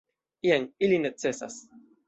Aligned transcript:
Jen, 0.47 0.65
ili 0.87 0.99
necesas. 1.05 1.63